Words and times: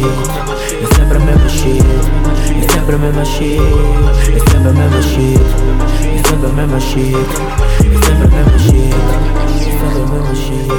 shit. 0.00 0.82
It's 0.82 0.98
never 0.98 1.18
mesma 1.18 1.48
shit. 1.48 1.84
É 1.84 2.58
It's 2.58 2.74
never 2.74 2.98
mesma 2.98 3.24
shit. 3.24 3.60
É 3.60 4.36
It's 4.36 4.52
never 4.52 4.72
mesma 4.72 5.02
shit. 5.02 5.40
É 5.40 6.16
It's 6.16 6.30
never 6.30 6.52
mesma 6.54 6.80
shit. 6.80 7.16
It's 7.84 8.08
mesmo 8.08 8.28
mesma 8.34 8.58
shit. 8.58 8.94
It's 9.66 9.80
never 9.82 10.06
mesma 10.12 10.34
shit. 10.36 10.70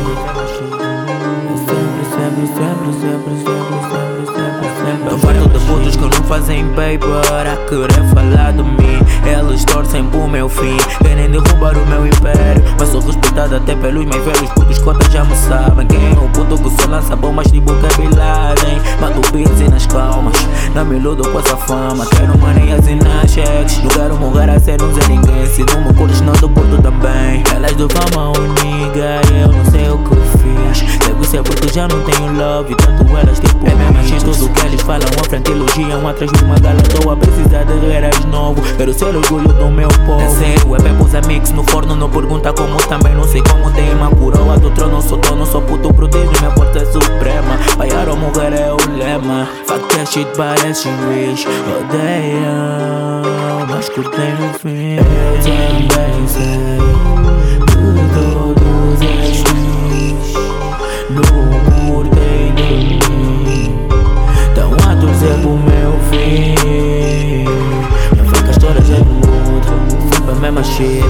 Sempre, 1.68 2.04
sempre, 2.16 2.46
sempre, 2.48 2.92
sempre, 3.02 3.34
sempre, 3.38 3.76
sempre, 3.92 4.26
sempre, 4.36 4.68
sempre. 4.78 5.06
Não 5.10 5.18
vai 5.18 5.34
todos 5.38 5.64
putos 5.64 5.96
que 5.96 6.02
não 6.02 6.24
fazem 6.28 6.68
paper 6.70 7.48
a 7.48 7.56
querer 7.68 8.04
falar 8.14 8.54
de 8.54 8.64
mim. 8.64 9.01
Eles 9.26 9.64
torcem 9.66 10.04
pro 10.06 10.28
meu 10.28 10.50
fim, 10.50 10.78
querem 11.02 11.30
derrubar 11.30 11.78
o 11.78 11.86
meu 11.86 12.06
império. 12.06 12.64
Mas 12.80 12.90
sou 12.90 13.02
respeitado 13.02 13.56
até 13.56 13.76
pelos 13.76 14.06
mais 14.06 14.24
velhos 14.24 14.50
putos 14.52 14.78
cotas 14.80 15.12
já 15.12 15.24
me 15.24 15.36
sabem. 15.36 15.88
Quem 15.88 16.00
é 16.10 16.20
o 16.20 16.30
puto 16.30 16.58
que 16.58 16.82
só 16.82 16.90
lança 16.90 17.16
bombas 17.16 17.48
tipo 17.52 17.74
cabilagem? 17.76 18.82
Mato 19.00 19.22
e 19.38 19.70
nas 19.70 19.86
calmas, 19.86 20.36
não 20.74 20.86
me 20.86 20.98
iludo 20.98 21.28
com 21.30 21.40
essa 21.40 21.56
fama. 21.58 22.06
Quero 22.08 22.38
maneiras 22.38 22.88
e 22.88 22.96
nas 22.96 23.32
cheques. 23.32 23.78
Não 23.84 23.90
quero 23.90 24.16
morrer 24.18 24.50
a 24.50 24.60
ser 24.60 24.82
um 24.82 24.94
zé 24.94 25.08
ninguém. 25.08 25.46
Se 25.48 25.64
não 25.64 25.86
me 25.86 25.94
curtes, 25.94 26.22
não 26.22 26.34
do 26.34 26.50
puto 26.50 26.82
também. 26.82 27.44
Elas 27.56 27.74
do 27.74 27.88
fama 27.90 28.32
uniga, 28.38 29.22
eu 29.34 29.48
não 29.48 29.71
Deve 31.22 31.28
ser 31.28 31.44
porque 31.44 31.72
já 31.72 31.88
não 31.88 32.02
tenho 32.02 32.34
love. 32.34 32.74
Tanto 32.76 33.16
elas 33.16 33.40
tipo 33.40 33.68
é 33.68 33.76
mesmo 33.76 34.00
assim, 34.00 34.18
tudo 34.18 34.50
que 34.50 34.66
eles 34.66 34.82
falam. 34.82 35.08
À 35.20 35.24
frente 35.24 35.52
elogiam 35.52 36.08
atrás 36.08 36.32
de 36.32 36.44
uma 36.44 36.58
gala. 36.58 36.82
Tô 36.82 37.12
a 37.12 37.16
precisar 37.16 37.64
de 37.64 38.28
novo 38.28 38.62
Quero 38.76 38.94
ser 38.94 39.16
orgulho 39.16 39.54
do 39.54 39.70
meu 39.70 39.88
povo. 40.06 40.22
É 40.22 40.28
sério, 40.30 40.76
é 40.76 40.80
bem 40.80 40.96
pus 40.96 41.12
mix 41.28 41.52
no 41.52 41.64
forno 41.66 41.96
Não 41.96 42.10
pergunta 42.10 42.52
como 42.54 42.78
também 42.88 43.14
não 43.14 43.24
sei 43.26 43.44
como 43.44 43.70
tem 43.72 43.94
uma 43.94 44.10
coroa 44.10 44.58
do 44.58 44.72
trono 44.72 45.02
Sou 45.02 45.18
dono, 45.20 45.46
sou 45.46 45.62
puto 45.62 45.94
protege 45.94 46.32
minha 46.40 46.52
porta 46.52 46.80
é 46.80 46.86
suprema. 46.86 47.60
Paiar 47.78 48.10
ou 48.10 48.18
morrer 48.18 48.54
é 48.54 48.72
o 48.72 48.78
lema. 48.98 49.48
Fuck 49.68 49.96
that 49.96 50.12
shit 50.12 50.28
parece 50.36 50.90
wish. 51.08 51.46
Odeiam, 51.46 53.22
mas 53.70 53.90
curtem 53.90 54.34
no 54.36 54.54
fim 54.58 54.98
shit. 70.82 71.04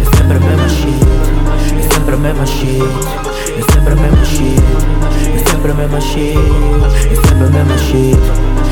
É 0.00 0.16
sempre 0.16 0.36
a 0.36 0.40
mesma 0.40 0.68
shit. 0.68 1.04
É 1.76 1.94
sempre 1.94 2.14
a 2.14 2.16
mesma 2.16 2.46
shit. 2.46 2.82
É 3.48 3.62
sempre 3.72 3.92
a 3.92 3.96
mesma 3.96 4.24
shit. 4.24 4.62
É 5.34 5.38
sempre 5.50 5.70
a 5.70 5.74
mesma 5.74 6.00
shit. 6.00 6.38
É 7.10 7.28
sempre 7.28 7.44
a 7.44 7.50
mesma 7.50 7.76
shit. 7.76 8.18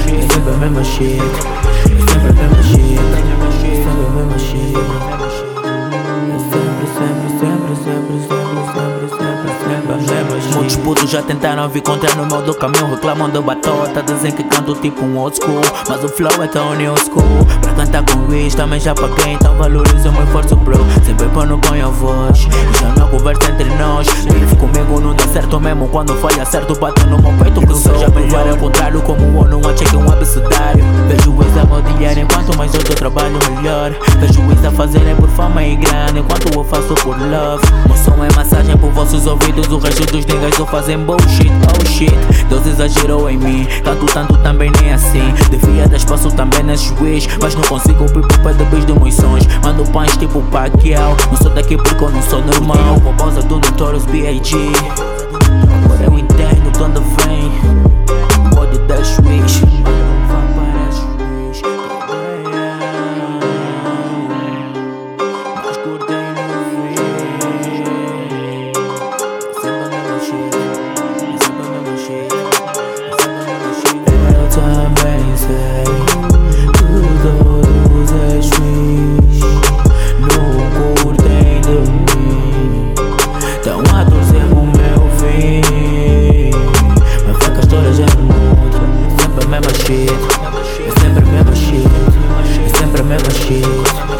É 0.06 0.22
sempre 0.32 0.50
a 0.50 0.56
mesma 0.56 0.84
shit. 0.84 1.20
É 1.20 2.00
sempre 2.10 2.28
a 2.28 2.48
mesma 2.48 2.62
shit. 2.62 2.98
É 2.98 3.76
sempre 3.76 4.06
a 4.06 4.10
mesma 4.10 4.38
shit. 4.38 4.51
Já 11.06 11.22
tentaram 11.22 11.68
vir 11.68 11.82
contra 11.82 12.12
no 12.14 12.26
meu 12.26 12.42
do 12.42 12.54
caminho 12.54 12.86
Reclamam 12.86 13.28
do 13.30 13.42
batota, 13.42 14.02
dizem 14.02 14.32
que 14.32 14.42
canto 14.44 14.74
tipo 14.76 15.04
um 15.04 15.16
old 15.18 15.36
school. 15.36 15.60
Mas 15.88 16.02
o 16.02 16.08
flow 16.08 16.42
é 16.42 16.46
tão 16.46 16.74
new 16.74 16.94
school. 16.96 17.46
Pra 17.60 17.72
cantar 17.72 18.04
com 18.04 18.26
Rich 18.26 18.56
também 18.56 18.80
já 18.80 18.94
paguei 18.94 19.34
Então 19.34 19.56
valorizo 19.56 20.08
o 20.08 20.12
meu 20.12 20.24
esforço 20.24 20.56
bro. 20.56 20.78
Sempre 21.04 21.28
quando 21.28 21.58
ponho 21.58 21.86
a 21.86 21.90
voz 21.90 22.21
E 22.21 22.21
mesmo 25.74 25.88
Quando 25.88 26.14
falha 26.16 26.44
certo 26.44 26.74
bate 26.78 27.04
no 27.06 27.18
meu 27.18 27.32
peito 27.32 27.60
Que 27.60 27.98
já 27.98 28.10
provar 28.10 28.48
ao 28.48 28.56
contrário 28.56 29.00
Como 29.02 29.24
o 29.24 29.40
ONU 29.40 29.60
a 29.68 29.76
cheque 29.76 29.96
um 29.96 30.10
abecedário. 30.10 30.84
Vejo 31.08 31.34
isso 31.42 31.58
a 31.60 31.64
meu 31.64 31.82
dinheiro 31.82 32.20
Enquanto 32.20 32.56
mais 32.56 32.70
dou 32.72 32.82
trabalho 32.82 33.38
melhor. 33.50 33.92
Vejo 34.18 34.40
isso 34.52 34.66
a 34.66 34.70
fazerem 34.70 35.14
por 35.16 35.28
fama 35.30 35.62
e 35.62 35.76
grana 35.76 36.18
Enquanto 36.18 36.52
eu 36.54 36.64
faço 36.64 36.94
por 36.94 37.16
love. 37.18 37.64
Meu 37.86 37.96
som 37.96 38.24
é 38.24 38.34
massagem 38.36 38.76
por 38.76 38.90
vossos 38.90 39.26
ouvidos 39.26 39.68
O 39.68 39.78
resto 39.78 40.06
dos 40.06 40.26
niggas 40.26 40.54
só 40.54 40.66
fazem 40.66 40.98
bullshit 40.98 41.50
Oh 41.50 41.86
shit, 41.86 42.14
Deus 42.48 42.66
exagerou 42.66 43.30
em 43.30 43.38
mim 43.38 43.66
Tanto, 43.82 44.06
tanto 44.06 44.36
também 44.38 44.70
nem 44.80 44.92
assim. 44.92 45.32
Devia 45.50 45.88
dar 45.88 45.96
espaço 45.96 46.30
também 46.32 46.62
nesses 46.62 46.92
wish 47.00 47.28
Mas 47.40 47.54
não 47.54 47.62
consigo 47.62 48.04
pipo 48.06 48.40
para 48.42 48.52
depois 48.52 48.84
de 48.84 48.92
meus 48.92 49.14
sons. 49.14 49.46
Mando 49.64 49.84
pães 49.90 50.16
tipo 50.16 50.42
Pacquiao 50.42 51.16
Não 51.30 51.36
sou 51.36 51.50
daqui 51.50 51.76
porque 51.76 52.04
eu 52.04 52.10
não 52.10 52.22
sou 52.22 52.42
normal. 52.42 53.00
Com 53.00 53.10
a 53.10 53.12
pausa 53.14 53.42
do 53.42 53.56
Notorious 53.56 54.04
B.I.G 54.06 55.21
cheese 93.52 94.11